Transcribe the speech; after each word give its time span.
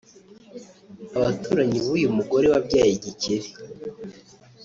Abaturanyi 1.17 1.77
b’uyu 1.85 2.09
mugore 2.17 2.45
wabyaye 2.53 2.91
igikeri 2.95 3.47